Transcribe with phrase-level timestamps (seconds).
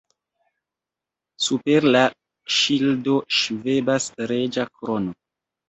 [1.47, 2.01] Super la
[2.57, 5.19] ŝildo ŝvebas reĝa krono.